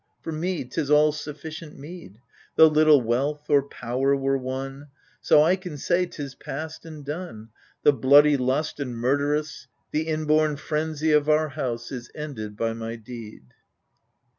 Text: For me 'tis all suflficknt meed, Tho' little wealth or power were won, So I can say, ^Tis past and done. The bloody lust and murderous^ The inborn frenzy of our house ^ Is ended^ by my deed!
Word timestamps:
For 0.23 0.31
me 0.31 0.63
'tis 0.65 0.89
all 0.89 1.11
suflficknt 1.11 1.75
meed, 1.77 2.17
Tho' 2.55 2.65
little 2.65 3.01
wealth 3.01 3.47
or 3.51 3.61
power 3.61 4.15
were 4.15 4.35
won, 4.35 4.87
So 5.21 5.43
I 5.43 5.55
can 5.55 5.77
say, 5.77 6.07
^Tis 6.07 6.33
past 6.39 6.85
and 6.85 7.05
done. 7.05 7.49
The 7.83 7.93
bloody 7.93 8.35
lust 8.35 8.79
and 8.79 8.95
murderous^ 8.95 9.67
The 9.91 10.07
inborn 10.07 10.55
frenzy 10.55 11.11
of 11.11 11.29
our 11.29 11.49
house 11.49 11.89
^ 11.91 11.91
Is 11.91 12.09
ended^ 12.17 12.55
by 12.57 12.73
my 12.73 12.95
deed! 12.95 13.43